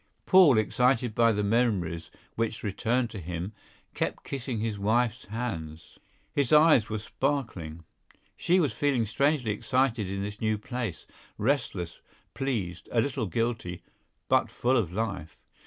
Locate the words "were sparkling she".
6.89-8.59